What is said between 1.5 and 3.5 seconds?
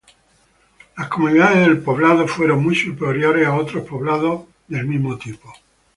del poblado fueron muy superiores